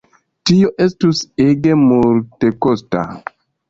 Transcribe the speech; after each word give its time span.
Tio 0.49 0.71
estus 0.85 1.21
ege 1.47 1.79
multekosta. 1.85 3.09